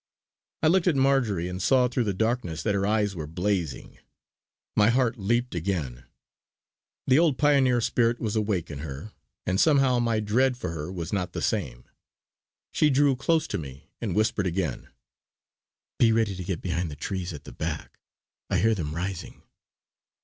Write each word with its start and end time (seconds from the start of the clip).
I 0.63 0.67
looked 0.67 0.87
at 0.87 0.95
Marjory, 0.95 1.47
and 1.47 1.61
saw 1.61 1.87
through 1.87 2.05
the 2.05 2.11
darkness 2.11 2.63
that 2.63 2.73
her 2.73 2.87
eyes 2.87 3.15
were 3.15 3.27
blazing. 3.27 3.99
My 4.75 4.89
heart 4.89 5.15
leaped 5.19 5.53
again; 5.53 6.05
the 7.05 7.19
old 7.19 7.37
pioneer 7.37 7.81
spirit 7.81 8.19
was 8.19 8.35
awake 8.35 8.71
in 8.71 8.79
her, 8.79 9.11
and 9.45 9.61
somehow 9.61 9.99
my 9.99 10.19
dread 10.19 10.57
for 10.57 10.71
her 10.71 10.91
was 10.91 11.13
not 11.13 11.33
the 11.33 11.41
same. 11.43 11.83
She 12.71 12.89
drew 12.89 13.15
close 13.15 13.45
to 13.49 13.59
me 13.59 13.91
and 14.01 14.15
whispered 14.15 14.47
again: 14.47 14.89
"Be 15.99 16.11
ready 16.11 16.33
to 16.35 16.43
get 16.43 16.61
behind 16.61 16.89
the 16.89 16.95
trees 16.95 17.31
at 17.31 17.43
the 17.43 17.51
back, 17.53 17.99
I 18.49 18.57
hear 18.57 18.73
them 18.73 18.95
rising." 18.95 19.43